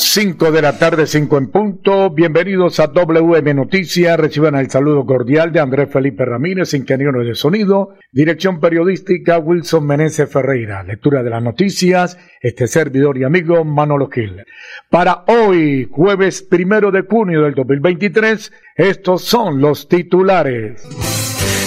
5 0.00 0.50
de 0.50 0.62
la 0.62 0.78
tarde, 0.78 1.06
5 1.06 1.36
en 1.36 1.50
punto. 1.50 2.08
Bienvenidos 2.08 2.80
a 2.80 2.86
WM 2.86 3.52
Noticias. 3.52 4.18
Reciban 4.18 4.54
el 4.54 4.70
saludo 4.70 5.04
cordial 5.04 5.52
de 5.52 5.60
Andrés 5.60 5.90
Felipe 5.92 6.24
Ramírez, 6.24 6.72
ingeniero 6.72 7.22
de 7.22 7.34
sonido. 7.34 7.90
Dirección 8.10 8.60
periodística 8.60 9.38
Wilson 9.38 9.86
Meneses 9.86 10.30
Ferreira. 10.32 10.82
Lectura 10.82 11.22
de 11.22 11.28
las 11.28 11.42
noticias. 11.42 12.18
Este 12.40 12.66
servidor 12.66 13.18
y 13.18 13.24
amigo 13.24 13.62
Manolo 13.64 14.08
Gil. 14.08 14.42
Para 14.88 15.24
hoy, 15.26 15.86
jueves 15.90 16.42
primero 16.42 16.90
de 16.90 17.02
junio 17.02 17.42
del 17.42 17.54
2023, 17.54 18.52
estos 18.76 19.22
son 19.22 19.60
los 19.60 19.86
titulares. 19.86 20.82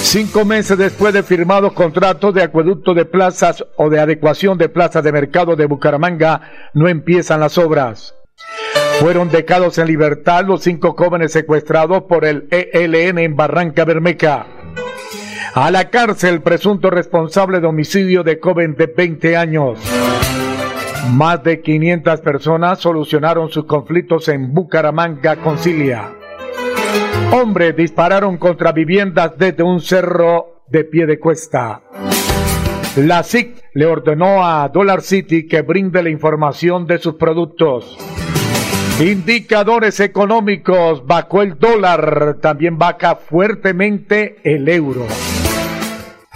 Cinco 0.01 0.43
meses 0.43 0.77
después 0.77 1.13
de 1.13 1.21
firmados 1.21 1.73
contratos 1.73 2.33
de 2.33 2.41
acueducto 2.41 2.95
de 2.95 3.05
plazas 3.05 3.63
o 3.77 3.91
de 3.91 3.99
adecuación 3.99 4.57
de 4.57 4.69
plazas 4.69 5.03
de 5.03 5.11
mercado 5.11 5.55
de 5.55 5.67
Bucaramanga, 5.67 6.41
no 6.73 6.89
empiezan 6.89 7.39
las 7.39 7.59
obras. 7.59 8.15
Fueron 8.99 9.29
dejados 9.29 9.77
en 9.79 9.87
libertad 9.87 10.45
los 10.45 10.63
cinco 10.63 10.95
jóvenes 10.97 11.33
secuestrados 11.33 12.03
por 12.03 12.25
el 12.25 12.47
ELN 12.51 13.19
en 13.19 13.35
Barranca 13.35 13.83
Bermeja. 13.85 14.45
A 15.55 15.71
la 15.71 15.89
cárcel 15.89 16.41
presunto 16.41 16.89
responsable 16.89 17.59
de 17.59 17.67
homicidio 17.67 18.23
de 18.23 18.39
joven 18.41 18.75
de 18.75 18.87
20 18.87 19.35
años. 19.35 19.79
Más 21.11 21.43
de 21.43 21.61
500 21.61 22.21
personas 22.21 22.79
solucionaron 22.79 23.49
sus 23.49 23.65
conflictos 23.65 24.29
en 24.29 24.53
Bucaramanga 24.53 25.35
Concilia. 25.35 26.11
Hombres 27.31 27.75
dispararon 27.75 28.37
contra 28.37 28.71
viviendas 28.71 29.33
desde 29.37 29.63
un 29.63 29.81
cerro 29.81 30.63
de 30.69 30.85
pie 30.85 31.05
de 31.05 31.19
cuesta. 31.19 31.81
La 32.95 33.21
SIC 33.23 33.62
le 33.73 33.85
ordenó 33.85 34.45
a 34.45 34.69
Dollar 34.69 35.01
City 35.01 35.47
que 35.47 35.61
brinde 35.61 36.03
la 36.03 36.09
información 36.09 36.85
de 36.85 36.99
sus 36.99 37.15
productos. 37.15 37.97
Indicadores 38.99 39.99
económicos, 39.99 41.05
bajó 41.05 41.41
el 41.41 41.57
dólar, 41.57 42.37
también 42.41 42.77
baja 42.77 43.15
fuertemente 43.15 44.37
el 44.43 44.69
euro. 44.69 45.07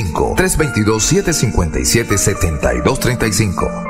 35 0.00 0.34
322 0.36 1.00
757 1.00 1.84
7235 1.84 3.89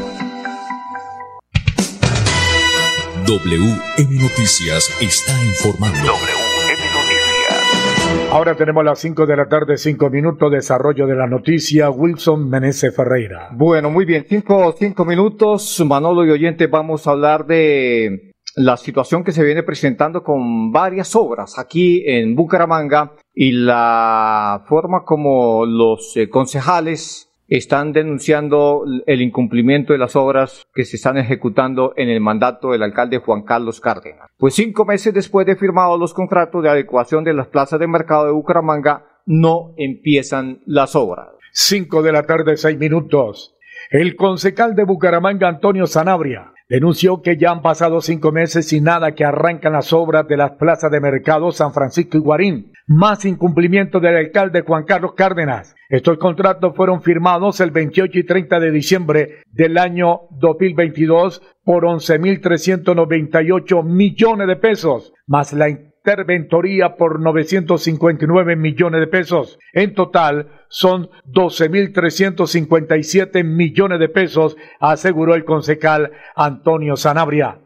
WM 3.31 4.19
Noticias 4.19 4.93
está 4.99 5.31
informando. 5.45 5.97
WM 5.99 6.83
Noticias. 6.93 8.29
Ahora 8.29 8.55
tenemos 8.57 8.83
las 8.83 8.99
5 8.99 9.25
de 9.25 9.37
la 9.37 9.47
tarde, 9.47 9.77
5 9.77 10.09
minutos, 10.09 10.51
desarrollo 10.51 11.07
de 11.07 11.15
la 11.15 11.27
noticia, 11.27 11.89
Wilson 11.89 12.49
Menezes 12.49 12.93
Ferreira. 12.93 13.47
Bueno, 13.53 13.89
muy 13.89 14.03
bien, 14.03 14.25
5 14.27 14.75
cinco, 14.77 15.05
minutos, 15.05 15.81
Manolo 15.87 16.25
y 16.25 16.31
oyente, 16.31 16.67
vamos 16.67 17.07
a 17.07 17.11
hablar 17.11 17.45
de 17.45 18.33
la 18.57 18.75
situación 18.75 19.23
que 19.23 19.31
se 19.31 19.45
viene 19.45 19.63
presentando 19.63 20.23
con 20.23 20.73
varias 20.73 21.15
obras 21.15 21.57
aquí 21.57 22.03
en 22.05 22.35
Bucaramanga 22.35 23.13
y 23.33 23.53
la 23.53 24.65
forma 24.67 25.05
como 25.05 25.65
los 25.65 26.17
eh, 26.17 26.27
concejales 26.27 27.30
están 27.51 27.91
denunciando 27.91 28.85
el 29.05 29.21
incumplimiento 29.21 29.91
de 29.91 29.99
las 29.99 30.15
obras 30.15 30.65
que 30.73 30.85
se 30.85 30.95
están 30.95 31.17
ejecutando 31.17 31.91
en 31.97 32.07
el 32.07 32.21
mandato 32.21 32.71
del 32.71 32.81
alcalde 32.81 33.17
Juan 33.17 33.43
Carlos 33.43 33.81
Cárdenas. 33.81 34.29
Pues 34.37 34.55
cinco 34.55 34.85
meses 34.85 35.13
después 35.13 35.45
de 35.45 35.57
firmados 35.57 35.99
los 35.99 36.13
contratos 36.13 36.63
de 36.63 36.69
adecuación 36.69 37.25
de 37.25 37.33
las 37.33 37.47
plazas 37.47 37.77
de 37.81 37.87
mercado 37.87 38.25
de 38.25 38.31
Bucaramanga, 38.31 39.05
no 39.25 39.73
empiezan 39.75 40.61
las 40.65 40.95
obras. 40.95 41.27
Cinco 41.51 42.01
de 42.01 42.13
la 42.13 42.23
tarde, 42.23 42.55
seis 42.55 42.79
minutos. 42.79 43.53
El 43.89 44.15
concejal 44.15 44.73
de 44.73 44.85
Bucaramanga, 44.85 45.49
Antonio 45.49 45.87
Sanabria, 45.87 46.53
denunció 46.69 47.21
que 47.21 47.35
ya 47.35 47.51
han 47.51 47.61
pasado 47.61 47.99
cinco 47.99 48.31
meses 48.31 48.71
y 48.71 48.79
nada 48.79 49.13
que 49.13 49.25
arrancan 49.25 49.73
las 49.73 49.91
obras 49.91 50.25
de 50.25 50.37
las 50.37 50.51
plazas 50.51 50.89
de 50.89 51.01
mercado 51.01 51.51
San 51.51 51.73
Francisco 51.73 52.17
y 52.17 52.21
Guarín. 52.21 52.71
Más 52.93 53.23
incumplimiento 53.23 54.01
del 54.01 54.17
alcalde 54.17 54.63
Juan 54.63 54.83
Carlos 54.83 55.13
Cárdenas. 55.15 55.77
Estos 55.87 56.17
contratos 56.17 56.75
fueron 56.75 57.01
firmados 57.01 57.61
el 57.61 57.71
28 57.71 58.19
y 58.19 58.25
30 58.25 58.59
de 58.59 58.69
diciembre 58.69 59.43
del 59.49 59.77
año 59.77 60.23
2022 60.31 61.41
por 61.63 61.85
11.398 61.85 63.85
millones 63.85 64.45
de 64.45 64.57
pesos, 64.57 65.13
más 65.25 65.53
la 65.53 65.69
interventoría 65.69 66.97
por 66.97 67.21
959 67.21 68.57
millones 68.57 68.99
de 68.99 69.07
pesos. 69.07 69.57
En 69.71 69.93
total 69.93 70.49
son 70.67 71.09
12.357 71.27 73.45
millones 73.45 74.01
de 74.01 74.09
pesos, 74.09 74.57
aseguró 74.81 75.35
el 75.35 75.45
concejal 75.45 76.11
Antonio 76.35 76.97
Sanabria. 76.97 77.57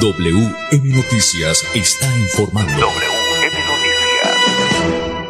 WM 0.00 0.94
Noticias 0.94 1.70
está 1.74 2.06
informando. 2.18 2.86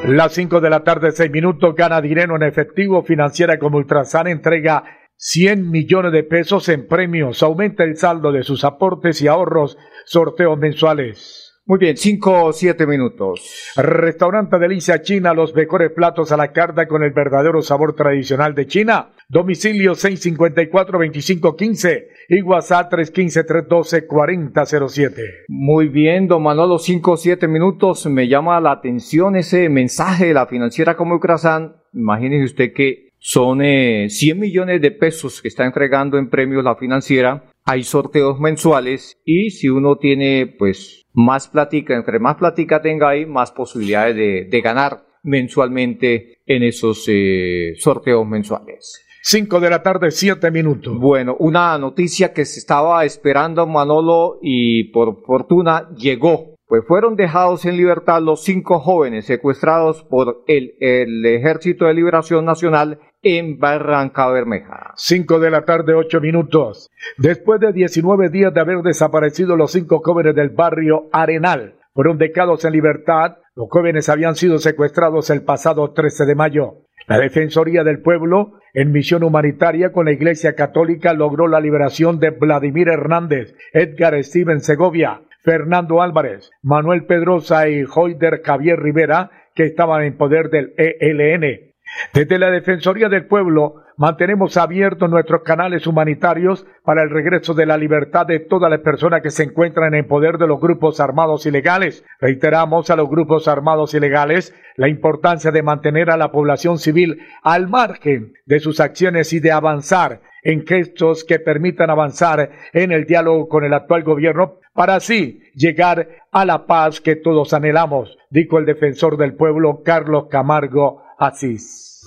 Las 0.06 0.34
5 0.34 0.60
de 0.60 0.70
la 0.70 0.84
tarde, 0.84 1.10
6 1.10 1.32
minutos, 1.32 1.74
gana 1.74 2.00
dinero 2.00 2.36
en 2.36 2.44
efectivo. 2.44 3.02
Financiera 3.02 3.58
como 3.58 3.78
Ultrasan 3.78 4.28
entrega 4.28 4.84
100 5.16 5.68
millones 5.68 6.12
de 6.12 6.22
pesos 6.22 6.68
en 6.68 6.86
premios. 6.86 7.42
Aumenta 7.42 7.82
el 7.82 7.96
saldo 7.96 8.30
de 8.30 8.44
sus 8.44 8.62
aportes 8.62 9.20
y 9.20 9.26
ahorros. 9.26 9.76
Sorteos 10.04 10.56
mensuales. 10.60 11.46
Muy 11.64 11.80
bien, 11.80 11.96
cinco 11.96 12.44
o 12.44 12.52
siete 12.52 12.86
minutos. 12.86 13.72
Restaurante 13.74 14.60
Delicia 14.60 15.02
China, 15.02 15.34
los 15.34 15.52
mejores 15.52 15.90
platos 15.90 16.30
a 16.30 16.36
la 16.36 16.52
carta 16.52 16.86
con 16.86 17.02
el 17.02 17.10
verdadero 17.10 17.60
sabor 17.60 17.96
tradicional 17.96 18.54
de 18.54 18.68
China. 18.68 19.08
Domicilio 19.28 19.94
654-2515 19.94 22.06
y 22.28 22.42
WhatsApp 22.42 22.92
315-312-4007. 22.92 25.46
Muy 25.48 25.88
bien, 25.88 26.28
don 26.28 26.44
Manolo, 26.44 26.78
cinco 26.78 27.10
o 27.12 27.16
siete 27.16 27.48
minutos. 27.48 28.06
Me 28.06 28.28
llama 28.28 28.60
la 28.60 28.70
atención 28.70 29.34
ese 29.34 29.68
mensaje 29.68 30.26
de 30.26 30.34
la 30.34 30.46
financiera 30.46 30.96
como 30.96 31.16
Ucrasan. 31.16 31.74
Imagínese 31.92 32.44
usted 32.44 32.72
que 32.72 33.10
son 33.18 33.58
100 33.58 33.64
eh, 33.64 34.34
millones 34.36 34.80
de 34.80 34.92
pesos 34.92 35.42
que 35.42 35.48
está 35.48 35.64
entregando 35.64 36.18
en 36.18 36.30
premios 36.30 36.62
la 36.62 36.76
financiera. 36.76 37.50
Hay 37.64 37.82
sorteos 37.82 38.38
mensuales 38.38 39.18
y 39.24 39.50
si 39.50 39.68
uno 39.68 39.96
tiene 39.96 40.46
pues 40.46 41.04
más 41.12 41.48
platica, 41.48 41.96
entre 41.96 42.20
más 42.20 42.36
platica 42.36 42.80
tenga 42.80 43.08
ahí, 43.08 43.26
más 43.26 43.50
posibilidades 43.50 44.14
de, 44.14 44.60
ganar 44.60 45.04
mensualmente 45.24 46.38
en 46.46 46.62
esos 46.62 47.06
eh, 47.08 47.72
sorteos 47.76 48.24
mensuales. 48.24 49.02
5 49.28 49.58
de 49.58 49.70
la 49.70 49.82
tarde, 49.82 50.12
7 50.12 50.52
minutos. 50.52 50.96
Bueno, 50.96 51.34
una 51.40 51.76
noticia 51.78 52.32
que 52.32 52.44
se 52.44 52.60
estaba 52.60 53.04
esperando 53.04 53.66
Manolo 53.66 54.38
y 54.40 54.92
por 54.92 55.24
fortuna 55.24 55.88
llegó. 55.96 56.54
Pues 56.68 56.84
fueron 56.86 57.16
dejados 57.16 57.64
en 57.64 57.76
libertad 57.76 58.22
los 58.22 58.44
cinco 58.44 58.78
jóvenes 58.78 59.26
secuestrados 59.26 60.04
por 60.04 60.44
el, 60.46 60.74
el 60.78 61.26
Ejército 61.26 61.86
de 61.86 61.94
Liberación 61.94 62.44
Nacional 62.44 63.00
en 63.20 63.58
Barranca 63.58 64.30
Bermeja. 64.30 64.92
5 64.94 65.40
de 65.40 65.50
la 65.50 65.64
tarde, 65.64 65.94
8 65.94 66.20
minutos. 66.20 66.88
Después 67.18 67.58
de 67.58 67.72
19 67.72 68.28
días 68.28 68.54
de 68.54 68.60
haber 68.60 68.78
desaparecido 68.82 69.56
los 69.56 69.72
cinco 69.72 70.02
jóvenes 70.04 70.36
del 70.36 70.50
barrio 70.50 71.08
Arenal, 71.10 71.74
fueron 71.94 72.16
dejados 72.16 72.64
en 72.64 72.74
libertad. 72.74 73.38
Los 73.56 73.66
jóvenes 73.70 74.08
habían 74.08 74.36
sido 74.36 74.58
secuestrados 74.58 75.30
el 75.30 75.42
pasado 75.42 75.90
13 75.90 76.26
de 76.26 76.34
mayo. 76.36 76.86
La 77.08 77.18
Defensoría 77.18 77.84
del 77.84 78.02
Pueblo, 78.02 78.54
en 78.74 78.92
misión 78.92 79.24
humanitaria 79.24 79.92
con 79.92 80.06
la 80.06 80.12
Iglesia 80.12 80.54
Católica, 80.54 81.12
logró 81.12 81.48
la 81.48 81.60
liberación 81.60 82.20
de 82.20 82.30
Vladimir 82.30 82.88
Hernández, 82.88 83.54
Edgar 83.72 84.22
Steven 84.22 84.60
Segovia, 84.60 85.22
Fernando 85.42 86.02
Álvarez, 86.02 86.50
Manuel 86.62 87.06
Pedrosa 87.06 87.68
y 87.68 87.84
Hoider 87.84 88.42
Javier 88.44 88.80
Rivera, 88.80 89.30
que 89.54 89.64
estaban 89.64 90.02
en 90.02 90.16
poder 90.16 90.50
del 90.50 90.74
ELN. 90.76 91.72
Desde 92.12 92.38
la 92.38 92.50
Defensoría 92.50 93.08
del 93.08 93.26
Pueblo 93.26 93.85
mantenemos 93.96 94.56
abiertos 94.56 95.10
nuestros 95.10 95.42
canales 95.42 95.86
humanitarios 95.86 96.66
para 96.84 97.02
el 97.02 97.10
regreso 97.10 97.54
de 97.54 97.66
la 97.66 97.76
libertad 97.76 98.26
de 98.26 98.40
todas 98.40 98.70
las 98.70 98.80
personas 98.80 99.22
que 99.22 99.30
se 99.30 99.44
encuentran 99.44 99.94
en 99.94 100.06
poder 100.06 100.38
de 100.38 100.46
los 100.46 100.60
grupos 100.60 101.00
armados 101.00 101.46
ilegales. 101.46 102.04
Reiteramos 102.20 102.90
a 102.90 102.96
los 102.96 103.08
grupos 103.08 103.48
armados 103.48 103.94
ilegales 103.94 104.54
la 104.76 104.88
importancia 104.88 105.50
de 105.50 105.62
mantener 105.62 106.10
a 106.10 106.16
la 106.16 106.30
población 106.30 106.78
civil 106.78 107.20
al 107.42 107.68
margen 107.68 108.34
de 108.44 108.60
sus 108.60 108.80
acciones 108.80 109.32
y 109.32 109.40
de 109.40 109.52
avanzar 109.52 110.20
en 110.42 110.64
gestos 110.64 111.24
que 111.24 111.40
permitan 111.40 111.90
avanzar 111.90 112.50
en 112.72 112.92
el 112.92 113.04
diálogo 113.04 113.48
con 113.48 113.64
el 113.64 113.74
actual 113.74 114.04
gobierno 114.04 114.60
para 114.74 114.94
así 114.94 115.42
llegar 115.54 116.08
a 116.30 116.44
la 116.44 116.66
paz 116.66 117.00
que 117.00 117.16
todos 117.16 117.52
anhelamos, 117.52 118.16
dijo 118.30 118.58
el 118.58 118.66
defensor 118.66 119.16
del 119.16 119.34
pueblo 119.34 119.82
Carlos 119.84 120.26
Camargo 120.30 121.02
Asís. 121.18 122.06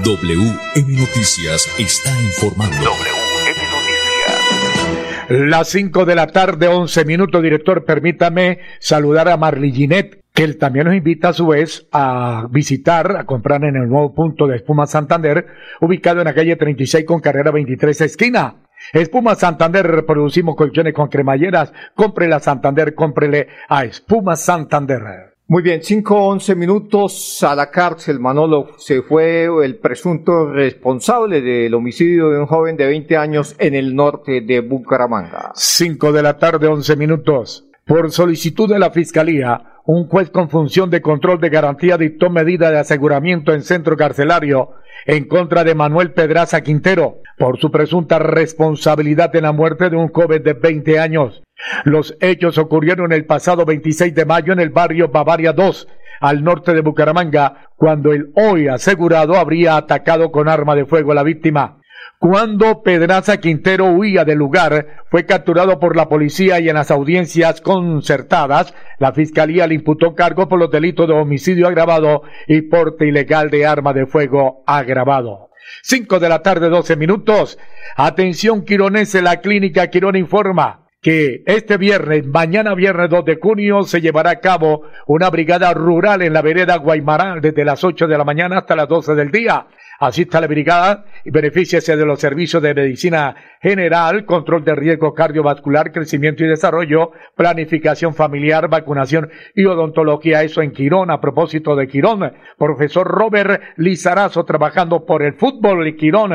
WM 0.07 0.97
Noticias 0.97 1.67
está 1.81 2.11
informando. 2.23 2.77
WM 2.77 3.59
Noticias. 3.73 5.49
Las 5.49 5.69
5 5.71 6.05
de 6.05 6.15
la 6.15 6.29
tarde, 6.29 6.69
11 6.69 7.05
minutos, 7.05 7.43
director. 7.43 7.85
Permítame 7.85 8.61
saludar 8.79 9.29
a 9.29 9.37
Marly 9.37 9.73
Ginet, 9.73 10.23
que 10.33 10.45
él 10.45 10.59
también 10.59 10.87
nos 10.87 10.95
invita 10.95 11.31
a 11.31 11.33
su 11.33 11.49
vez 11.49 11.89
a 11.91 12.47
visitar, 12.53 13.17
a 13.17 13.25
comprar 13.27 13.65
en 13.65 13.75
el 13.75 13.89
nuevo 13.89 14.15
punto 14.15 14.47
de 14.47 14.59
Espuma 14.59 14.87
Santander, 14.87 15.49
ubicado 15.81 16.21
en 16.21 16.27
la 16.27 16.35
calle 16.35 16.55
36 16.55 17.05
con 17.05 17.19
carrera 17.19 17.51
23 17.51 18.03
esquina. 18.03 18.63
Espuma 18.93 19.35
Santander, 19.35 19.85
reproducimos 19.89 20.55
colchones 20.55 20.95
con 20.95 21.09
cremalleras. 21.09 21.73
Cómprele 21.97 22.37
a 22.37 22.39
Santander, 22.39 22.95
cómprele 22.95 23.49
a 23.69 23.85
Espuma 23.85 24.37
Santander. 24.37 25.26
Muy 25.49 25.63
bien, 25.63 25.81
cinco 25.81 26.27
once 26.27 26.57
minutos 26.57 27.41
a 27.45 27.55
la 27.55 27.71
cárcel. 27.71 28.19
Manolo 28.19 28.71
se 28.79 29.03
fue 29.03 29.45
el 29.65 29.77
presunto 29.77 30.53
responsable 30.53 31.41
del 31.41 31.73
homicidio 31.75 32.31
de 32.31 32.41
un 32.41 32.47
joven 32.47 32.77
de 32.77 32.87
20 32.87 33.17
años 33.17 33.55
en 33.61 33.77
el 33.77 33.95
norte 33.95 34.41
de 34.41 34.59
Bucaramanga. 34.59 35.53
Cinco 35.55 36.11
de 36.11 36.25
la 36.25 36.37
tarde, 36.37 36.67
once 36.67 36.97
minutos. 36.97 37.65
Por 37.85 38.11
solicitud 38.11 38.69
de 38.69 38.81
la 38.81 38.91
Fiscalía, 38.91 39.77
un 39.85 40.09
juez 40.09 40.31
con 40.31 40.51
función 40.51 40.91
de 40.91 41.01
control 41.01 41.41
de 41.41 41.49
garantía 41.49 41.97
dictó 41.97 42.29
medida 42.29 42.73
de 42.73 42.81
aseguramiento 42.81 43.53
en 43.53 43.63
centro 43.63 43.97
carcelario 43.97 44.71
en 45.07 45.29
contra 45.29 45.63
de 45.63 45.77
Manuel 45.77 46.13
Pedraza 46.13 46.63
Quintero 46.63 47.21
por 47.39 47.61
su 47.61 47.71
presunta 47.71 48.19
responsabilidad 48.19 49.37
en 49.37 49.45
la 49.45 49.53
muerte 49.53 49.91
de 49.91 49.97
un 49.97 50.09
joven 50.09 50.43
de 50.43 50.55
20 50.55 50.99
años. 50.99 51.45
Los 51.85 52.17
hechos 52.21 52.59
ocurrieron 52.59 53.13
el 53.13 53.25
pasado 53.25 53.65
26 53.65 54.15
de 54.15 54.25
mayo 54.25 54.53
en 54.53 54.61
el 54.61 54.71
barrio 54.71 55.09
Bavaria 55.09 55.53
2, 55.53 55.89
al 56.21 56.45
norte 56.45 56.75
de 56.75 56.81
Bucaramanga, 56.81 57.71
cuando 57.77 58.13
el 58.13 58.31
hoy 58.35 58.69
asegurado 58.69 59.37
habría 59.37 59.77
atacado 59.77 60.31
con 60.31 60.49
arma 60.49 60.75
de 60.75 60.87
fuego 60.87 61.13
a 61.13 61.15
la 61.15 61.23
víctima. 61.23 61.81
Cuando 62.19 62.83
Pedraza 62.83 63.39
Quintero 63.39 63.87
huía 63.87 64.25
del 64.25 64.39
lugar, 64.39 65.05
fue 65.11 65.27
capturado 65.27 65.79
por 65.79 65.97
la 65.97 66.09
policía 66.09 66.61
y 66.61 66.69
en 66.69 66.77
las 66.77 66.91
audiencias 66.91 67.61
concertadas, 67.61 68.75
la 68.99 69.13
fiscalía 69.13 69.67
le 69.67 69.75
imputó 69.75 70.15
cargo 70.15 70.49
por 70.49 70.59
los 70.59 70.71
delitos 70.71 71.07
de 71.07 71.15
homicidio 71.15 71.69
agravado 71.69 72.23
y 72.47 72.63
porte 72.63 73.07
ilegal 73.07 73.51
de 73.51 73.67
arma 73.67 73.93
de 73.93 74.07
fuego 74.07 74.63
agravado. 74.67 75.51
Cinco 75.83 76.19
de 76.19 76.29
la 76.31 76.43
tarde, 76.43 76.71
doce 76.71 76.97
minutos. 76.97 77.59
Atención 77.97 78.65
quironese, 78.65 79.21
la 79.21 79.41
clínica 79.41 79.89
Quirón 79.89 80.17
informa 80.17 80.86
que 81.07 81.45
este 81.47 81.77
viernes, 81.77 82.27
mañana 82.27 82.75
viernes 82.75 83.09
2 83.09 83.25
de 83.25 83.39
junio, 83.41 83.85
se 83.85 84.01
llevará 84.01 84.31
a 84.31 84.41
cabo 84.41 84.83
una 85.07 85.31
brigada 85.31 85.73
rural 85.73 86.21
en 86.23 86.33
la 86.33 86.43
vereda 86.43 86.79
Guaymaral 86.79 87.41
desde 87.41 87.65
las 87.65 87.85
8 87.85 88.09
de 88.09 88.19
la 88.19 88.25
mañana 88.25 88.59
hasta 88.59 88.75
las 88.75 88.89
12 88.89 89.15
del 89.15 89.31
día. 89.31 89.69
Asista 89.99 90.39
a 90.39 90.41
la 90.43 90.47
brigada 90.47 91.05
y 91.25 91.31
beneficiase 91.31 91.97
de 91.97 92.05
los 92.05 92.21
servicios 92.21 92.63
de 92.63 92.75
medicina 92.75 93.35
general, 93.61 94.25
control 94.25 94.65
de 94.65 94.75
riesgo 94.75 95.15
cardiovascular, 95.15 95.93
crecimiento 95.93 96.45
y 96.45 96.49
desarrollo, 96.49 97.13
planificación 97.35 98.15
familiar, 98.15 98.69
vacunación 98.69 99.31
y 99.55 99.65
odontología. 99.65 100.43
Eso 100.43 100.63
en 100.63 100.73
Quirón. 100.73 101.11
A 101.11 101.21
propósito 101.21 101.75
de 101.77 101.89
Quirón, 101.89 102.33
profesor 102.59 103.07
Robert 103.07 103.63
Lizarazo 103.77 104.45
trabajando 104.45 105.05
por 105.05 105.23
el 105.23 105.35
fútbol 105.35 105.87
y 105.89 105.97
Quirón 105.97 106.33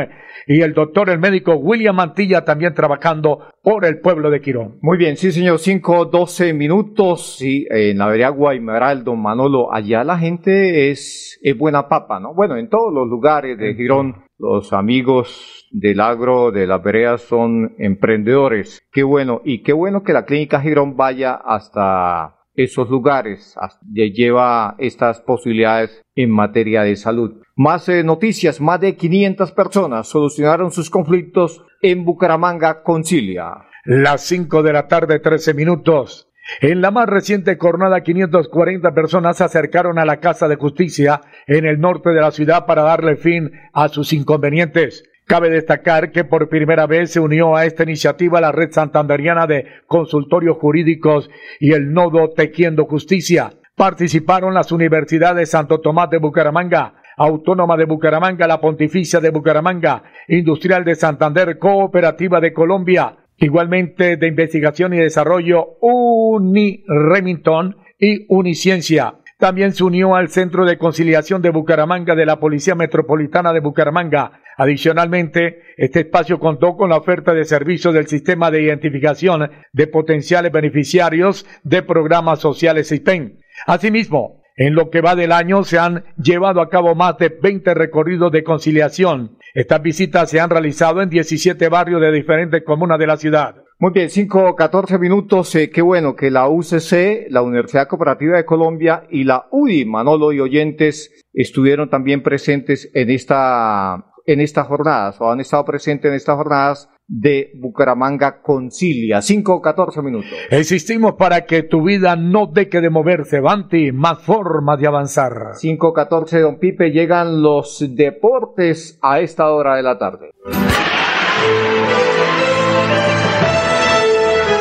y 0.47 0.61
el 0.61 0.73
doctor, 0.73 1.09
el 1.09 1.19
médico 1.19 1.55
William 1.55 1.95
Mantilla 1.95 2.43
también 2.43 2.73
trabajando 2.73 3.51
por 3.61 3.85
el 3.85 3.99
pueblo 3.99 4.29
de 4.29 4.41
Quirón. 4.41 4.77
Muy 4.81 4.97
bien, 4.97 5.17
sí 5.17 5.31
señor, 5.31 5.59
cinco, 5.59 6.05
doce 6.05 6.53
minutos, 6.53 7.37
sí, 7.37 7.67
en 7.69 7.97
la 7.97 8.11
y 8.15 9.03
don 9.03 9.21
Manolo, 9.21 9.73
allá 9.73 10.03
la 10.03 10.17
gente 10.17 10.89
es, 10.89 11.39
es 11.41 11.57
buena 11.57 11.87
papa, 11.87 12.19
¿no? 12.19 12.33
Bueno, 12.33 12.57
en 12.57 12.69
todos 12.69 12.91
los 12.93 13.07
lugares 13.07 13.50
de 13.55 13.75
Quirón, 13.75 14.23
los 14.37 14.73
amigos 14.73 15.67
del 15.71 15.99
agro, 15.99 16.51
de 16.51 16.67
la 16.67 16.81
perea 16.81 17.17
son 17.17 17.75
emprendedores. 17.77 18.81
Qué 18.91 19.03
bueno, 19.03 19.41
y 19.45 19.63
qué 19.63 19.73
bueno 19.73 20.03
que 20.03 20.13
la 20.13 20.25
clínica 20.25 20.61
Girón 20.61 20.97
vaya 20.97 21.33
hasta 21.33 22.37
esos 22.55 22.89
lugares, 22.89 23.55
lleva 23.93 24.75
estas 24.77 25.21
posibilidades 25.21 26.03
en 26.15 26.31
materia 26.31 26.83
de 26.83 26.95
salud. 26.95 27.41
Más 27.55 27.87
eh, 27.89 28.03
noticias, 28.03 28.59
más 28.59 28.79
de 28.81 28.95
500 28.95 29.51
personas 29.51 30.07
solucionaron 30.07 30.71
sus 30.71 30.89
conflictos 30.89 31.63
en 31.81 32.03
Bucaramanga 32.03 32.83
Concilia. 32.83 33.53
Las 33.85 34.21
5 34.25 34.63
de 34.63 34.73
la 34.73 34.87
tarde, 34.87 35.19
13 35.19 35.53
minutos. 35.53 36.30
En 36.59 36.81
la 36.81 36.91
más 36.91 37.07
reciente 37.07 37.55
jornada, 37.57 38.01
540 38.01 38.93
personas 38.93 39.37
se 39.37 39.43
acercaron 39.43 39.97
a 39.97 40.05
la 40.05 40.19
Casa 40.19 40.47
de 40.47 40.57
Justicia 40.57 41.21
en 41.47 41.65
el 41.65 41.79
norte 41.79 42.09
de 42.09 42.21
la 42.21 42.31
ciudad 42.31 42.65
para 42.65 42.83
darle 42.83 43.15
fin 43.15 43.51
a 43.73 43.87
sus 43.87 44.11
inconvenientes. 44.11 45.03
Cabe 45.25 45.49
destacar 45.49 46.11
que 46.11 46.25
por 46.25 46.49
primera 46.49 46.87
vez 46.87 47.13
se 47.13 47.19
unió 47.19 47.55
a 47.55 47.65
esta 47.65 47.83
iniciativa 47.83 48.41
la 48.41 48.51
Red 48.51 48.71
Santanderiana 48.71 49.47
de 49.47 49.65
Consultorios 49.87 50.57
Jurídicos 50.57 51.29
y 51.59 51.71
el 51.71 51.93
Nodo 51.93 52.31
Tequiendo 52.31 52.85
Justicia. 52.85 53.51
Participaron 53.75 54.53
las 54.53 54.71
universidades 54.71 55.51
Santo 55.51 55.79
Tomás 55.79 56.09
de 56.09 56.17
Bucaramanga, 56.17 56.95
Autónoma 57.15 57.77
de 57.77 57.85
Bucaramanga, 57.85 58.45
la 58.45 58.59
Pontificia 58.59 59.19
de 59.19 59.29
Bucaramanga, 59.29 60.03
Industrial 60.27 60.83
de 60.83 60.95
Santander, 60.95 61.57
Cooperativa 61.57 62.41
de 62.41 62.51
Colombia, 62.51 63.15
igualmente 63.41 64.15
de 64.15 64.27
Investigación 64.27 64.93
y 64.93 64.97
Desarrollo 64.97 65.77
Uni 65.81 66.83
Remington 66.87 67.75
y 67.99 68.25
Uniciencia. 68.29 69.15
También 69.37 69.73
se 69.73 69.83
unió 69.83 70.15
al 70.15 70.29
Centro 70.29 70.65
de 70.65 70.77
Conciliación 70.77 71.41
de 71.41 71.49
Bucaramanga 71.49 72.15
de 72.15 72.27
la 72.27 72.39
Policía 72.39 72.75
Metropolitana 72.75 73.51
de 73.51 73.59
Bucaramanga. 73.59 74.39
Adicionalmente, 74.55 75.63
este 75.77 76.01
espacio 76.01 76.39
contó 76.39 76.77
con 76.77 76.91
la 76.91 76.97
oferta 76.97 77.33
de 77.33 77.45
servicios 77.45 77.95
del 77.95 78.05
Sistema 78.05 78.51
de 78.51 78.61
Identificación 78.61 79.49
de 79.73 79.87
Potenciales 79.87 80.51
Beneficiarios 80.51 81.47
de 81.63 81.81
Programas 81.81 82.39
Sociales 82.39 82.89
SIPEN. 82.89 83.39
Asimismo, 83.65 84.40
en 84.55 84.75
lo 84.75 84.89
que 84.89 85.01
va 85.01 85.15
del 85.15 85.31
año 85.31 85.63
se 85.63 85.79
han 85.79 86.03
llevado 86.17 86.61
a 86.61 86.69
cabo 86.69 86.95
más 86.95 87.17
de 87.17 87.29
20 87.29 87.73
recorridos 87.73 88.31
de 88.31 88.43
conciliación. 88.43 89.37
Estas 89.53 89.81
visitas 89.81 90.29
se 90.29 90.39
han 90.39 90.49
realizado 90.49 91.01
en 91.01 91.09
17 91.09 91.69
barrios 91.69 92.01
de 92.01 92.11
diferentes 92.11 92.63
comunas 92.63 92.99
de 92.99 93.07
la 93.07 93.17
ciudad. 93.17 93.55
Muy 93.79 93.93
bien, 93.93 94.11
5, 94.11 94.55
14 94.55 94.99
minutos. 94.99 95.55
Eh, 95.55 95.71
qué 95.71 95.81
bueno 95.81 96.15
que 96.15 96.29
la 96.29 96.47
UCC, 96.47 97.25
la 97.29 97.41
Universidad 97.41 97.87
Cooperativa 97.87 98.37
de 98.37 98.45
Colombia 98.45 99.07
y 99.09 99.23
la 99.23 99.47
UDI, 99.49 99.85
Manolo 99.85 100.31
y 100.31 100.39
oyentes, 100.39 101.11
estuvieron 101.33 101.89
también 101.89 102.21
presentes 102.21 102.91
en 102.93 103.09
esta 103.09 104.05
en 104.27 104.39
estas 104.39 104.67
jornadas 104.67 105.19
o 105.19 105.31
han 105.31 105.39
estado 105.39 105.65
presentes 105.65 106.09
en 106.09 106.15
estas 106.15 106.35
jornadas 106.35 106.89
de 107.07 107.51
Bucaramanga 107.55 108.41
Concilia. 108.41 109.21
5 109.21 109.53
o 109.53 109.61
14 109.61 110.01
minutos. 110.01 110.31
Existimos 110.49 111.15
para 111.15 111.45
que 111.45 111.63
tu 111.63 111.83
vida 111.83 112.15
no 112.15 112.47
deje 112.47 112.81
de 112.81 112.89
moverse, 112.89 113.39
Banti, 113.39 113.91
más 113.91 114.21
formas 114.21 114.79
de 114.79 114.87
avanzar. 114.87 115.55
5 115.55 115.87
o 115.87 115.93
14, 115.93 116.39
don 116.39 116.59
Pipe, 116.59 116.91
llegan 116.91 117.41
los 117.41 117.85
deportes 117.95 118.97
a 119.01 119.19
esta 119.19 119.51
hora 119.51 119.75
de 119.75 119.83
la 119.83 119.97
tarde. 119.97 120.31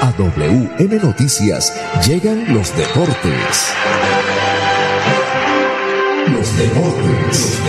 A 0.02 0.12
WM 0.18 0.98
Noticias 1.02 1.72
llegan 2.06 2.52
los 2.52 2.76
deportes. 2.76 3.74
Los 6.32 6.58
deportes. 6.58 7.60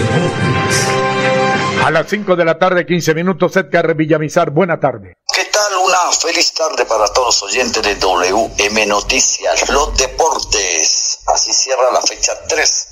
Las 1.91 2.07
5 2.07 2.37
de 2.37 2.45
la 2.45 2.57
tarde, 2.57 2.85
15 2.85 3.13
minutos, 3.13 3.53
Edgar 3.57 3.93
Villamizar. 3.95 4.49
Buena 4.49 4.79
tarde. 4.79 5.17
¿Qué 5.27 5.43
tal? 5.51 5.73
Una 5.85 5.97
feliz 6.17 6.53
tarde 6.53 6.85
para 6.85 7.05
todos 7.07 7.41
los 7.41 7.43
oyentes 7.43 7.83
de 7.83 7.95
WM 7.95 8.85
Noticias, 8.85 9.69
los 9.69 9.97
deportes. 9.97 11.10
Así 11.27 11.53
cierra 11.53 11.91
la 11.93 12.01
fecha 12.01 12.33
3 12.47 12.87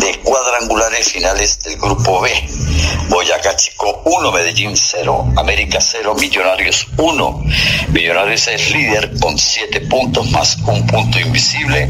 de 0.00 0.20
cuadrangulares 0.20 1.10
finales 1.10 1.58
del 1.60 1.78
Grupo 1.78 2.20
B. 2.20 2.30
Boyacá 3.08 3.56
Chico 3.56 4.02
1, 4.04 4.32
Medellín 4.32 4.76
0, 4.76 5.32
América 5.36 5.80
0, 5.80 6.14
Millonarios 6.14 6.86
1. 6.96 7.44
Millonarios 7.88 8.46
es 8.48 8.70
líder 8.70 9.18
con 9.18 9.38
7 9.38 9.80
puntos 9.82 10.30
más 10.30 10.56
un 10.66 10.86
punto 10.86 11.18
invisible. 11.18 11.88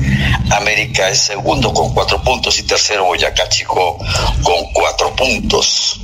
América 0.50 1.08
es 1.08 1.18
segundo 1.18 1.72
con 1.74 1.92
4 1.92 2.22
puntos 2.22 2.58
y 2.58 2.62
tercero 2.62 3.04
Boyacá 3.04 3.48
Chico 3.48 3.98
con 4.42 4.72
4 4.72 5.16
puntos. 5.16 6.00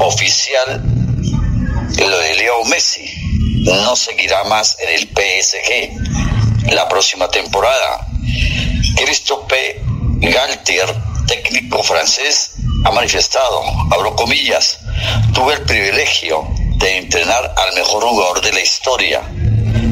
Oficial 0.00 0.82
lo 1.98 2.18
de 2.18 2.34
Leo 2.34 2.64
Messi 2.64 3.04
no 3.64 3.96
seguirá 3.96 4.44
más 4.44 4.76
en 4.80 4.88
el 4.90 5.08
PSG 5.08 6.74
la 6.74 6.88
próxima 6.88 7.28
temporada. 7.28 8.06
Christophe 8.96 9.80
Galtier, 10.20 10.94
técnico 11.26 11.82
francés, 11.82 12.52
ha 12.84 12.90
manifestado, 12.90 13.62
abro 13.90 14.14
comillas, 14.14 14.78
tuve 15.32 15.54
el 15.54 15.62
privilegio 15.62 16.46
de 16.76 16.98
entrenar 16.98 17.54
al 17.56 17.74
mejor 17.74 18.04
jugador 18.04 18.40
de 18.40 18.52
la 18.52 18.60
historia. 18.60 19.22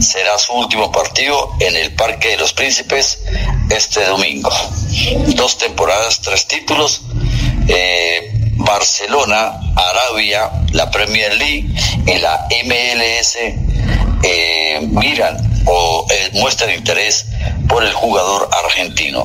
Será 0.00 0.38
su 0.38 0.52
último 0.52 0.90
partido 0.90 1.50
en 1.60 1.76
el 1.76 1.94
Parque 1.94 2.28
de 2.28 2.38
los 2.38 2.52
Príncipes 2.52 3.20
este 3.70 4.04
domingo. 4.04 4.50
Dos 5.28 5.58
temporadas, 5.58 6.20
tres 6.20 6.46
títulos. 6.46 7.02
Eh, 7.68 8.32
Barcelona, 8.56 9.58
Arabia, 9.76 10.50
la 10.72 10.90
Premier 10.90 11.34
League 11.34 11.66
y 12.06 12.18
la 12.18 12.46
MLS 12.64 13.36
eh, 14.22 14.80
miran 14.90 15.51
o 15.66 16.06
eh, 16.10 16.30
muestran 16.34 16.70
interés 16.70 17.26
por 17.68 17.84
el 17.84 17.92
jugador 17.92 18.48
argentino. 18.64 19.24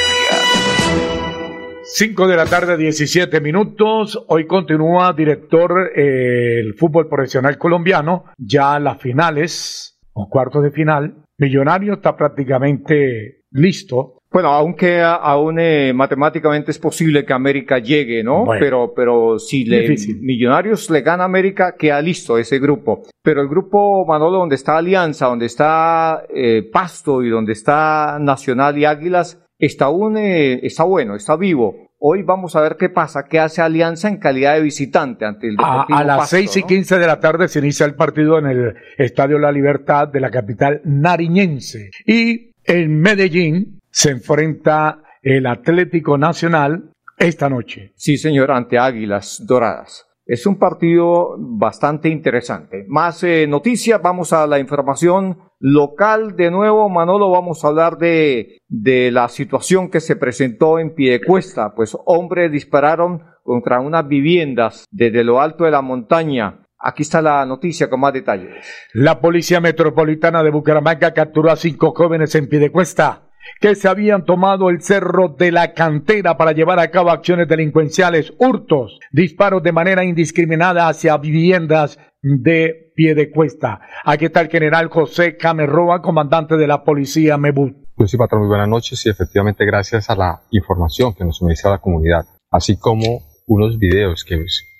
5 1.83 2.27
de 2.27 2.35
la 2.35 2.45
tarde, 2.45 2.77
17 2.77 3.41
minutos. 3.41 4.23
Hoy 4.27 4.45
continúa, 4.45 5.11
director, 5.13 5.91
eh, 5.95 6.59
el 6.59 6.75
fútbol 6.75 7.09
profesional 7.09 7.57
colombiano. 7.57 8.25
Ya 8.37 8.77
las 8.79 9.01
finales, 9.01 9.97
o 10.13 10.29
cuartos 10.29 10.61
de 10.63 10.69
final. 10.71 11.25
Millonario 11.37 11.93
está 11.93 12.15
prácticamente 12.15 13.45
listo 13.51 14.18
bueno, 14.31 14.49
aunque 14.49 15.01
aún 15.01 15.59
eh, 15.59 15.91
matemáticamente 15.93 16.69
es 16.69 16.77
posible 16.77 17.25
que 17.25 17.33
América 17.33 17.79
llegue, 17.79 18.23
¿no? 18.23 18.45
Bueno, 18.45 18.59
pero, 18.59 18.93
pero 18.95 19.39
si 19.39 19.65
le, 19.65 19.81
difícil. 19.81 20.21
Millonarios 20.21 20.89
le 20.91 21.01
gana 21.01 21.23
a 21.23 21.25
América, 21.25 21.75
queda 21.75 21.99
listo 21.99 22.37
ese 22.37 22.59
grupo. 22.59 23.03
Pero 23.23 23.41
el 23.41 23.47
grupo 23.47 24.05
Manolo, 24.05 24.37
donde 24.37 24.55
está 24.55 24.77
Alianza, 24.77 25.25
donde 25.25 25.47
está 25.47 26.25
eh, 26.33 26.61
Pasto 26.71 27.23
y 27.23 27.29
donde 27.29 27.53
está 27.53 28.19
Nacional 28.19 28.77
y 28.77 28.85
Águilas, 28.85 29.41
está 29.57 29.85
aún, 29.85 30.15
eh, 30.17 30.59
está 30.61 30.83
bueno, 30.83 31.15
está 31.15 31.35
vivo. 31.35 31.89
Hoy 31.97 32.21
vamos 32.21 32.55
a 32.55 32.61
ver 32.61 32.77
qué 32.77 32.89
pasa, 32.89 33.25
qué 33.27 33.39
hace 33.39 33.63
Alianza 33.63 34.09
en 34.09 34.17
calidad 34.17 34.53
de 34.53 34.61
visitante 34.61 35.25
ante 35.25 35.47
el 35.47 35.55
A, 35.57 35.87
a 35.89 36.03
las 36.03 36.17
Pasto, 36.19 36.37
6 36.37 36.57
y 36.57 36.61
¿no? 36.61 36.67
15 36.67 36.99
de 36.99 37.07
la 37.07 37.19
tarde 37.19 37.47
se 37.47 37.59
inicia 37.59 37.85
el 37.87 37.95
partido 37.95 38.37
en 38.37 38.45
el 38.45 38.75
Estadio 38.97 39.39
La 39.39 39.51
Libertad 39.51 40.07
de 40.07 40.19
la 40.19 40.29
capital 40.29 40.81
nariñense. 40.85 41.89
Y 42.05 42.51
en 42.63 43.01
Medellín 43.01 43.78
se 43.91 44.11
enfrenta 44.11 45.03
el 45.21 45.45
Atlético 45.45 46.17
Nacional 46.17 46.91
esta 47.17 47.49
noche. 47.49 47.91
Sí, 47.95 48.17
señor, 48.17 48.51
ante 48.51 48.77
Águilas 48.77 49.43
Doradas. 49.45 50.05
Es 50.25 50.45
un 50.45 50.57
partido 50.57 51.35
bastante 51.39 52.07
interesante. 52.07 52.85
Más 52.87 53.23
eh, 53.23 53.47
noticias, 53.47 53.99
vamos 54.01 54.31
a 54.31 54.45
la 54.45 54.59
información 54.59 55.39
local 55.59 56.35
de 56.35 56.51
nuevo. 56.51 56.87
Manolo, 56.87 57.31
vamos 57.31 57.65
a 57.65 57.69
hablar 57.69 57.97
de, 57.97 58.59
de 58.67 59.11
la 59.11 59.27
situación 59.27 59.89
que 59.89 59.99
se 59.99 60.15
presentó 60.15 60.77
en 60.77 60.93
Piedecuesta. 60.93 61.73
Pues 61.73 61.97
hombres 62.05 62.51
dispararon 62.51 63.23
contra 63.41 63.79
unas 63.79 64.07
viviendas 64.07 64.85
desde 64.91 65.23
lo 65.23 65.41
alto 65.41 65.63
de 65.63 65.71
la 65.71 65.81
montaña. 65.81 66.67
Aquí 66.77 67.01
está 67.01 67.23
la 67.23 67.43
noticia 67.47 67.89
con 67.89 67.99
más 67.99 68.13
detalles. 68.13 68.65
La 68.93 69.19
Policía 69.19 69.59
Metropolitana 69.59 70.43
de 70.43 70.51
Bucaramanga 70.51 71.11
capturó 71.11 71.51
a 71.51 71.55
cinco 71.55 71.91
jóvenes 71.95 72.35
en 72.35 72.47
Piedecuesta 72.47 73.28
que 73.59 73.75
se 73.75 73.87
habían 73.87 74.25
tomado 74.25 74.69
el 74.69 74.81
cerro 74.81 75.29
de 75.29 75.51
la 75.51 75.73
cantera 75.73 76.37
para 76.37 76.51
llevar 76.51 76.79
a 76.79 76.91
cabo 76.91 77.09
acciones 77.09 77.47
delincuenciales, 77.47 78.33
hurtos, 78.37 78.99
disparos 79.11 79.63
de 79.63 79.71
manera 79.71 80.03
indiscriminada 80.03 80.87
hacia 80.87 81.17
viviendas 81.17 81.99
de 82.21 82.91
Piedecuesta. 82.95 83.79
Aquí 84.03 84.25
está 84.25 84.41
el 84.41 84.49
general 84.49 84.87
José 84.89 85.37
Camerroa, 85.37 86.01
comandante 86.01 86.57
de 86.57 86.67
la 86.67 86.83
Policía 86.83 87.37
Mebut. 87.37 87.75
Pues 87.95 88.11
sí, 88.11 88.17
patrón, 88.17 88.41
muy 88.41 88.49
buenas 88.49 88.67
noches 88.67 89.05
y 89.05 89.09
efectivamente 89.09 89.65
gracias 89.65 90.09
a 90.09 90.15
la 90.15 90.41
información 90.51 91.13
que 91.13 91.23
nos 91.25 91.37
suministra 91.37 91.71
la 91.71 91.77
comunidad, 91.79 92.25
así 92.51 92.77
como 92.77 93.21
unos 93.47 93.77
videos 93.77 94.23
que 94.23 94.37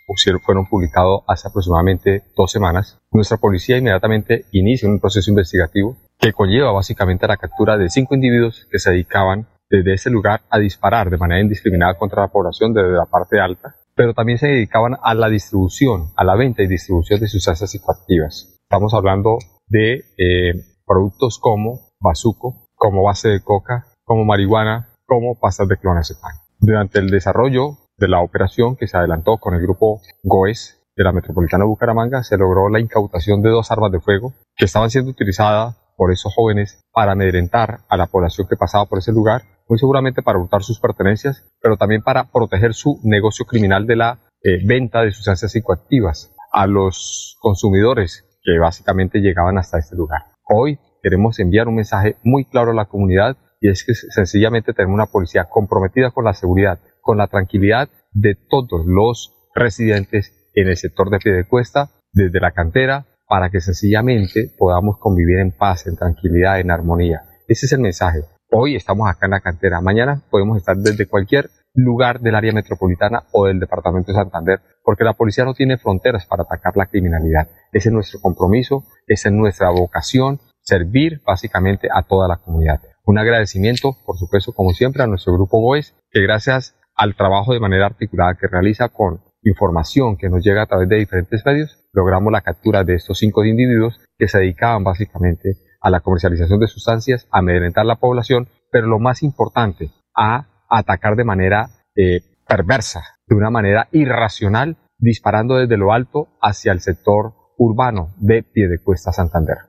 pusieron- 0.08 0.42
fueron 0.42 0.68
publicados 0.68 1.22
hace 1.28 1.48
aproximadamente 1.48 2.24
dos 2.36 2.52
semanas, 2.52 2.98
nuestra 3.12 3.38
policía 3.38 3.78
inmediatamente 3.78 4.46
inicia 4.52 4.88
un 4.90 5.00
proceso 5.00 5.30
investigativo 5.32 5.98
que 6.20 6.34
conlleva 6.34 6.72
básicamente 6.72 7.28
la 7.28 7.38
captura 7.38 7.78
de 7.78 7.90
cinco 7.90 8.14
individuos 8.14 8.68
que 8.70 8.80
se 8.80 8.92
dedicaban 8.92 9.48
desde 9.70 9.94
ese 9.94 10.10
lugar 10.10 10.42
a 10.50 10.60
disparar 10.60 11.10
de 11.10 11.18
manera 11.18 11.42
indiscriminada 11.42 11.98
contra 11.98 12.24
la 12.24 12.28
población 12.28 12.74
desde 12.74 12.92
la 12.92 13.06
parte 13.06 13.40
alta, 13.40 13.76
pero 13.96 14.14
también 14.14 14.38
se 14.38 14.48
dedicaban 14.48 14.98
a 15.02 15.14
la 15.14 15.30
distribución, 15.30 16.10
a 16.18 16.24
la 16.24 16.36
venta 16.36 16.62
y 16.62 16.68
distribución 16.68 17.20
de 17.20 17.28
sustancias 17.28 17.72
psicoactivas. 17.72 18.60
Estamos 18.64 18.94
hablando 18.94 19.38
de 19.68 20.04
eh, 20.18 20.54
productos 20.86 21.40
como 21.40 21.92
bazuco, 22.02 22.68
como 22.76 23.04
base 23.04 23.30
de 23.30 23.42
coca, 23.42 23.86
como 24.04 24.26
marihuana, 24.26 24.90
como 25.06 25.40
pastas 25.40 25.68
de 25.68 25.78
clonazepam. 25.78 26.32
Durante 26.60 27.00
el 27.00 27.10
desarrollo 27.10 27.78
de 27.98 28.08
la 28.10 28.22
operación 28.22 28.76
que 28.76 28.88
se 28.88 28.98
adelantó 28.98 29.38
con 29.38 29.54
el 29.54 29.62
grupo 29.62 30.02
GOES 30.24 30.82
de 30.96 31.04
la 31.04 31.14
Metropolitana 31.14 31.64
de 31.64 31.70
Bucaramanga, 31.70 32.24
se 32.24 32.38
logró 32.38 32.70
la 32.70 32.80
incautación 32.80 33.42
de 33.42 33.50
dos 33.50 33.72
armas 33.72 33.92
de 33.92 34.02
fuego 34.02 34.34
que 34.56 34.66
estaban 34.66 34.90
siendo 34.90 35.12
utilizadas 35.12 35.78
por 36.00 36.14
esos 36.14 36.34
jóvenes 36.34 36.80
para 36.94 37.12
amedrentar 37.12 37.82
a 37.90 37.98
la 37.98 38.08
población 38.08 38.48
que 38.48 38.56
pasaba 38.56 38.86
por 38.86 39.00
ese 39.00 39.12
lugar, 39.12 39.42
muy 39.68 39.78
seguramente 39.78 40.24
para 40.24 40.40
hurtar 40.40 40.64
sus 40.64 40.80
pertenencias, 40.80 41.46
pero 41.62 41.76
también 41.76 42.02
para 42.02 42.32
proteger 42.32 42.74
su 42.74 43.02
negocio 43.04 43.46
criminal 43.46 43.86
de 43.86 43.98
la 43.98 44.20
eh, 44.42 44.66
venta 44.66 45.02
de 45.02 45.12
sustancias 45.12 45.52
psicoactivas 45.52 46.34
a 46.54 46.68
los 46.68 47.36
consumidores 47.42 48.24
que 48.42 48.58
básicamente 48.58 49.20
llegaban 49.20 49.58
hasta 49.58 49.78
este 49.78 49.98
lugar. 49.98 50.22
Hoy 50.48 50.80
queremos 51.04 51.38
enviar 51.38 51.68
un 51.68 51.76
mensaje 51.76 52.16
muy 52.24 52.46
claro 52.46 52.72
a 52.72 52.76
la 52.76 52.86
comunidad 52.86 53.36
y 53.60 53.70
es 53.70 53.84
que 53.84 53.94
sencillamente 53.94 54.72
tenemos 54.74 54.96
una 54.96 55.08
policía 55.08 55.50
comprometida 55.50 56.12
con 56.12 56.24
la 56.24 56.34
seguridad, 56.34 56.80
con 57.02 57.18
la 57.18 57.28
tranquilidad 57.28 57.90
de 58.14 58.36
todos 58.50 58.86
los 58.86 59.36
residentes 59.54 60.34
en 60.56 60.70
el 60.70 60.78
sector 60.78 61.10
de 61.10 61.20
Piedecuesta, 61.20 61.90
desde 62.14 62.40
la 62.40 62.52
cantera, 62.52 63.06
para 63.30 63.52
que 63.52 63.62
sencillamente 63.62 64.52
podamos 64.58 64.98
convivir 64.98 65.38
en 65.38 65.52
paz, 65.52 65.86
en 65.86 65.96
tranquilidad, 65.96 66.60
en 66.60 66.72
armonía. 66.72 67.22
Ese 67.48 67.68
es 67.68 67.74
el 67.74 67.80
mensaje. 67.80 68.22
Hoy 68.52 68.76
estamos 68.76 69.08
acá 69.08 69.28
en 69.28 69.32
la 69.32 69.40
cantera, 69.40 69.80
mañana 69.82 70.24
podemos 70.32 70.58
estar 70.58 70.76
desde 70.76 71.06
cualquier 71.06 71.52
lugar 71.76 72.22
del 72.22 72.34
área 72.34 72.52
metropolitana 72.52 73.26
o 73.32 73.46
del 73.46 73.60
departamento 73.60 74.12
de 74.12 74.18
Santander, 74.18 74.62
porque 74.84 75.04
la 75.04 75.14
policía 75.14 75.46
no 75.46 75.54
tiene 75.54 75.78
fronteras 75.78 76.26
para 76.26 76.42
atacar 76.42 76.76
la 76.76 76.88
criminalidad. 76.88 77.48
Ese 77.72 77.90
es 77.90 77.94
nuestro 77.94 78.20
compromiso, 78.20 78.86
esa 79.06 79.30
es 79.30 79.36
nuestra 79.36 79.70
vocación, 79.70 80.40
servir 80.62 81.22
básicamente 81.24 81.88
a 81.94 82.02
toda 82.02 82.28
la 82.28 82.38
comunidad. 82.38 82.82
Un 83.06 83.20
agradecimiento, 83.20 83.96
por 84.08 84.18
supuesto, 84.18 84.54
como 84.54 84.72
siempre, 84.72 85.04
a 85.04 85.08
nuestro 85.08 85.34
grupo 85.34 85.60
GOES, 85.60 85.94
que 86.10 86.24
gracias 86.24 86.76
al 86.96 87.16
trabajo 87.16 87.54
de 87.54 87.60
manera 87.60 87.86
articulada 87.86 88.34
que 88.34 88.48
realiza 88.48 88.90
con 88.90 89.22
información 89.44 90.18
que 90.18 90.30
nos 90.30 90.44
llega 90.44 90.64
a 90.64 90.68
través 90.68 90.90
de 90.90 90.98
diferentes 90.98 91.46
medios, 91.46 91.79
logramos 91.94 92.32
la 92.32 92.42
captura 92.42 92.84
de 92.84 92.96
estos 92.96 93.18
cinco 93.20 93.44
individuos 93.46 94.00
que 94.18 94.28
se 94.28 94.40
dedicaban 94.40 94.84
básicamente 94.84 95.58
a 95.82 95.90
la 95.90 96.02
comercialización 96.02 96.60
de 96.60 96.68
sustancias, 96.68 97.28
a 97.32 97.40
amedrentar 97.40 97.86
la 97.86 97.96
población, 97.96 98.50
pero 98.72 98.88
lo 98.88 99.00
más 99.00 99.24
importante, 99.24 99.92
a 100.16 100.66
atacar 100.70 101.16
de 101.16 101.24
manera 101.24 101.70
eh, 101.96 102.22
perversa, 102.48 103.02
de 103.28 103.36
una 103.36 103.50
manera 103.50 103.88
irracional, 103.92 104.78
disparando 104.98 105.56
desde 105.56 105.78
lo 105.78 105.94
alto 105.94 106.28
hacia 106.42 106.72
el 106.72 106.82
sector 106.82 107.34
urbano 107.58 108.14
de 108.18 108.44
Piedecuesta 108.44 109.12
Santander. 109.12 109.69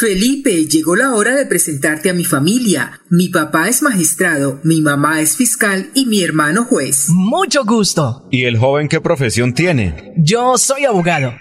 Felipe, 0.00 0.66
llegó 0.66 0.94
la 0.94 1.14
hora 1.14 1.34
de 1.34 1.44
presentarte 1.44 2.08
a 2.08 2.14
mi 2.14 2.24
familia. 2.24 3.00
Mi 3.10 3.30
papá 3.30 3.68
es 3.68 3.82
magistrado, 3.82 4.60
mi 4.62 4.80
mamá 4.80 5.20
es 5.20 5.36
fiscal 5.36 5.90
y 5.92 6.06
mi 6.06 6.22
hermano 6.22 6.64
juez. 6.64 7.06
Mucho 7.08 7.64
gusto. 7.64 8.28
¿Y 8.30 8.44
el 8.44 8.58
joven 8.58 8.86
qué 8.86 9.00
profesión 9.00 9.54
tiene? 9.54 10.12
Yo 10.16 10.56
soy 10.56 10.84
abogado. 10.84 11.34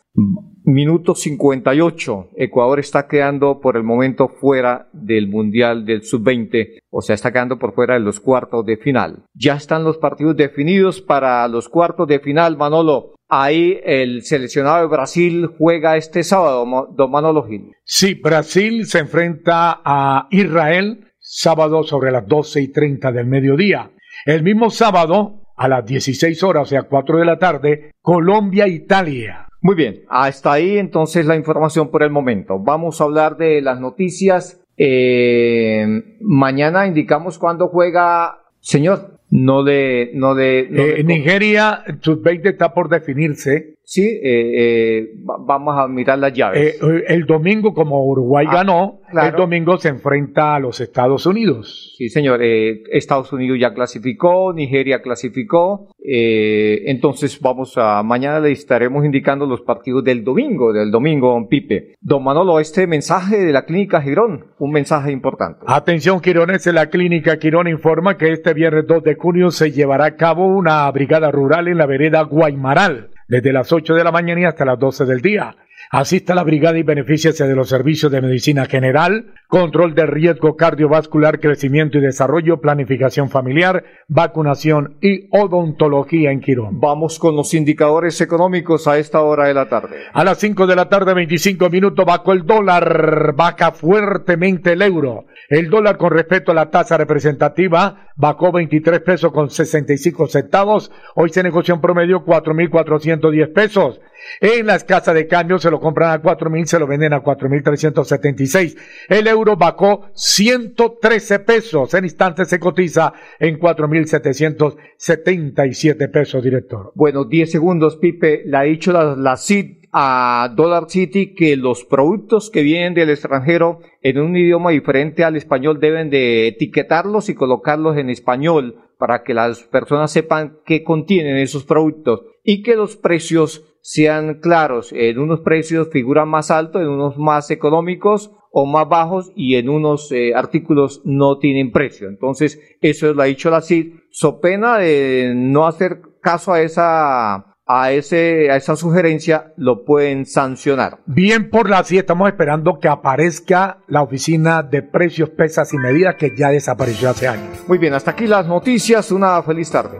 Minuto 0.63 1.13
58. 1.13 2.29
Ecuador 2.35 2.79
está 2.79 3.07
quedando 3.07 3.59
por 3.59 3.77
el 3.77 3.83
momento 3.83 4.27
fuera 4.27 4.89
del 4.91 5.27
Mundial 5.27 5.85
del 5.85 6.01
Sub-20, 6.01 6.81
o 6.89 7.01
sea, 7.01 7.13
está 7.13 7.31
quedando 7.31 7.59
por 7.59 7.73
fuera 7.73 7.93
de 7.93 7.99
los 7.99 8.19
cuartos 8.19 8.65
de 8.65 8.77
final. 8.77 9.23
Ya 9.35 9.53
están 9.53 9.83
los 9.83 9.99
partidos 9.99 10.35
definidos 10.35 11.01
para 11.01 11.47
los 11.47 11.69
cuartos 11.69 12.07
de 12.07 12.19
final, 12.19 12.57
Manolo. 12.57 13.13
Ahí 13.29 13.79
el 13.83 14.23
seleccionado 14.23 14.81
de 14.81 14.87
Brasil 14.87 15.49
juega 15.55 15.97
este 15.97 16.23
sábado, 16.23 16.65
don 16.91 17.11
Manolo 17.11 17.43
Gil. 17.43 17.71
Sí, 17.83 18.15
Brasil 18.15 18.87
se 18.87 18.99
enfrenta 18.99 19.81
a 19.85 20.27
Israel 20.31 21.05
sábado 21.19 21.83
sobre 21.83 22.11
las 22.11 22.27
12 22.27 22.61
y 22.61 22.67
30 22.69 23.11
del 23.11 23.27
mediodía. 23.27 23.91
El 24.25 24.41
mismo 24.41 24.71
sábado, 24.71 25.43
a 25.55 25.67
las 25.67 25.85
16 25.85 26.41
horas, 26.41 26.63
o 26.63 26.65
sea, 26.65 26.83
4 26.83 27.19
de 27.19 27.25
la 27.25 27.37
tarde, 27.37 27.91
Colombia-Italia. 28.01 29.47
Muy 29.61 29.75
bien, 29.75 30.01
hasta 30.09 30.53
ahí 30.53 30.79
entonces 30.79 31.27
la 31.27 31.35
información 31.35 31.91
por 31.91 32.01
el 32.01 32.09
momento. 32.09 32.57
Vamos 32.57 32.99
a 32.99 33.03
hablar 33.03 33.37
de 33.37 33.61
las 33.61 33.79
noticias. 33.79 34.59
Eh, 34.75 35.85
mañana 36.21 36.87
indicamos 36.87 37.37
cuándo 37.37 37.67
juega, 37.67 38.39
señor. 38.59 39.18
No 39.31 39.63
de, 39.63 40.11
no 40.15 40.33
de. 40.33 40.59
Eh, 40.71 41.03
Nigeria, 41.03 41.83
sus 42.01 42.21
20 42.21 42.49
está 42.49 42.73
por 42.73 42.89
definirse. 42.89 43.75
Sí, 43.83 44.03
eh, 44.03 44.19
eh, 44.23 45.09
vamos 45.15 45.75
a 45.77 45.87
mirar 45.87 46.19
las 46.19 46.33
llaves. 46.33 46.75
Eh, 46.75 47.03
el 47.07 47.25
domingo, 47.25 47.73
como 47.73 48.05
Uruguay 48.05 48.45
ah, 48.49 48.53
ganó, 48.53 48.98
el 49.11 49.31
domingo 49.33 49.77
se 49.77 49.89
enfrenta 49.89 50.55
a 50.55 50.59
los 50.59 50.79
Estados 50.81 51.25
Unidos. 51.25 51.95
Sí, 51.97 52.09
señor. 52.09 52.41
Estados 52.41 53.31
Unidos 53.33 53.57
ya 53.59 53.73
clasificó, 53.73 54.53
Nigeria 54.53 55.01
clasificó. 55.01 55.87
entonces, 55.99 57.39
vamos 57.39 57.73
a. 57.77 58.01
Mañana 58.03 58.39
le 58.39 58.51
estaremos 58.51 59.05
indicando 59.05 59.45
los 59.45 59.61
partidos 59.61 60.03
del 60.03 60.23
domingo, 60.23 60.73
del 60.73 60.91
domingo, 60.91 61.31
don 61.33 61.47
Pipe. 61.47 61.95
Don 62.01 62.23
Manolo, 62.23 62.59
este 62.59 62.87
mensaje 62.87 63.37
de 63.37 63.51
la 63.51 63.65
Clínica 63.65 64.01
Girón, 64.01 64.47
un 64.57 64.71
mensaje 64.71 65.11
importante. 65.11 65.65
Atención, 65.67 66.21
Girones, 66.21 66.65
la 66.67 66.89
Clínica 66.89 67.37
Girón 67.37 67.67
informa 67.67 68.17
que 68.17 68.31
este 68.31 68.53
viernes 68.53 68.85
2 68.87 69.03
de 69.03 69.15
junio 69.15 69.51
se 69.51 69.71
llevará 69.71 70.05
a 70.05 70.15
cabo 70.15 70.47
una 70.47 70.89
brigada 70.91 71.31
rural 71.31 71.67
en 71.67 71.77
la 71.77 71.85
vereda 71.85 72.21
Guaymaral 72.23 73.11
desde 73.27 73.53
las 73.53 73.71
8 73.71 73.93
de 73.93 74.03
la 74.03 74.11
mañana 74.11 74.41
y 74.41 74.43
hasta 74.45 74.65
las 74.65 74.79
12 74.79 75.05
del 75.05 75.21
día. 75.21 75.55
Asista 75.91 76.33
a 76.33 76.35
la 76.35 76.43
brigada 76.43 76.77
y 76.77 76.83
beneficiase 76.83 77.47
de 77.47 77.55
los 77.55 77.69
servicios 77.69 78.11
de 78.11 78.21
medicina 78.21 78.65
general, 78.65 79.33
control 79.49 79.95
de 79.95 80.05
riesgo 80.05 80.55
cardiovascular, 80.55 81.39
crecimiento 81.39 81.97
y 81.97 82.01
desarrollo, 82.01 82.61
planificación 82.61 83.31
familiar, 83.31 83.83
vacunación 84.07 84.97
y 85.01 85.27
odontología 85.31 86.31
en 86.31 86.39
Quirón. 86.39 86.79
Vamos 86.79 87.17
con 87.17 87.35
los 87.35 87.55
indicadores 87.55 88.21
económicos 88.21 88.87
a 88.87 88.99
esta 88.99 89.21
hora 89.21 89.47
de 89.47 89.55
la 89.55 89.67
tarde. 89.67 89.97
A 90.13 90.23
las 90.23 90.37
5 90.37 90.67
de 90.67 90.75
la 90.75 90.87
tarde, 90.87 91.15
25 91.15 91.67
minutos, 91.71 92.05
bajo 92.05 92.31
el 92.31 92.45
dólar, 92.45 93.33
baja 93.35 93.71
fuertemente 93.71 94.73
el 94.73 94.83
euro. 94.83 95.25
El 95.49 95.71
dólar 95.71 95.97
con 95.97 96.11
respecto 96.11 96.51
a 96.51 96.55
la 96.55 96.69
tasa 96.69 96.95
representativa 96.95 98.09
bajó 98.15 98.51
23 98.51 98.99
pesos 99.01 99.31
con 99.31 99.49
65 99.49 100.27
centavos. 100.27 100.91
Hoy 101.15 101.29
se 101.29 101.41
negoció 101.41 101.73
en 101.73 101.81
promedio 101.81 102.23
4.410 102.23 103.51
pesos. 103.51 103.99
En 104.41 104.67
las 104.67 104.83
casas 104.83 105.15
de 105.15 105.27
cambio 105.27 105.57
se 105.57 105.71
lo 105.71 105.79
compran 105.79 106.11
a 106.11 106.21
4.000, 106.21 106.65
se 106.65 106.79
lo 106.79 106.85
venden 106.85 107.13
a 107.13 107.23
4.376. 107.23 108.77
El 109.07 109.27
euro 109.39 109.57
bajó 109.57 110.05
113 110.13 111.39
pesos. 111.39 111.93
En 111.93 112.05
instantes 112.05 112.47
se 112.47 112.59
cotiza 112.59 113.11
en 113.39 113.59
4.777 113.59 116.11
pesos, 116.11 116.43
director. 116.43 116.91
Bueno, 116.95 117.25
10 117.25 117.51
segundos, 117.51 117.97
Pipe. 117.97 118.43
La 118.45 118.59
ha 118.59 118.63
dicho 118.63 118.91
la, 118.91 119.15
la 119.15 119.37
CID 119.37 119.79
a 119.91 120.53
Dollar 120.55 120.85
City 120.87 121.33
que 121.33 121.57
los 121.57 121.83
productos 121.83 122.51
que 122.51 122.61
vienen 122.61 122.93
del 122.93 123.09
extranjero 123.09 123.79
en 124.01 124.19
un 124.19 124.37
idioma 124.37 124.71
diferente 124.71 125.23
al 125.23 125.35
español 125.35 125.79
deben 125.79 126.09
de 126.09 126.47
etiquetarlos 126.47 127.29
y 127.29 127.35
colocarlos 127.35 127.97
en 127.97 128.09
español 128.09 128.75
para 128.97 129.23
que 129.23 129.33
las 129.33 129.63
personas 129.63 130.11
sepan 130.11 130.57
qué 130.65 130.83
contienen 130.83 131.37
esos 131.37 131.63
productos 131.63 132.23
y 132.43 132.61
que 132.61 132.75
los 132.75 132.97
precios 132.97 133.63
sean 133.81 134.39
claros. 134.39 134.91
En 134.93 135.19
unos 135.19 135.41
precios 135.41 135.89
figuran 135.91 136.29
más 136.29 136.51
altos, 136.51 136.81
en 136.81 136.89
unos 136.89 137.17
más 137.17 137.51
económicos 137.51 138.31
o 138.51 138.65
más 138.65 138.87
bajos 138.87 139.31
y 139.35 139.55
en 139.55 139.69
unos 139.69 140.11
eh, 140.11 140.33
artículos 140.35 141.01
no 141.05 141.37
tienen 141.37 141.71
precio. 141.71 142.07
Entonces, 142.07 142.59
eso 142.81 143.13
lo 143.13 143.21
ha 143.21 143.25
dicho 143.25 143.49
la 143.49 143.61
CID, 143.61 143.93
so 144.11 144.39
pena 144.39 144.77
de 144.77 145.33
no 145.35 145.67
hacer 145.67 146.01
caso 146.21 146.53
a 146.53 146.61
esa 146.61 147.45
a, 147.71 147.91
ese, 147.91 148.49
a 148.49 148.55
esa 148.55 148.75
sugerencia 148.75 149.53
lo 149.55 149.85
pueden 149.85 150.25
sancionar. 150.25 151.01
Bien 151.05 151.51
por 151.51 151.69
la 151.69 151.83
CID, 151.83 151.99
estamos 151.99 152.27
esperando 152.27 152.79
que 152.79 152.87
aparezca 152.87 153.83
la 153.87 154.01
oficina 154.01 154.63
de 154.63 154.81
precios, 154.81 155.29
pesas 155.29 155.71
y 155.75 155.77
medidas 155.77 156.15
que 156.15 156.35
ya 156.35 156.49
desapareció 156.49 157.11
hace 157.11 157.27
años. 157.27 157.63
Muy 157.67 157.77
bien, 157.77 157.93
hasta 157.93 158.11
aquí 158.11 158.25
las 158.25 158.47
noticias, 158.47 159.11
una 159.11 159.43
feliz 159.43 159.69
tarde. 159.69 159.99